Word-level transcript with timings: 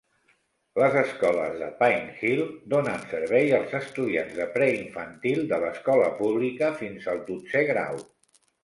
Les 0.83 0.95
escoles 1.01 1.59
de 1.63 1.67
Pine 1.81 2.15
Hill 2.21 2.41
donen 2.75 3.05
servei 3.13 3.53
als 3.59 3.77
estudiants 3.83 4.35
de 4.41 4.51
preinfantil 4.59 5.47
de 5.55 5.65
l'escola 5.67 6.13
pública 6.25 6.77
fins 6.83 7.11
al 7.17 7.27
dotzè 7.31 7.67
grau. 7.75 8.07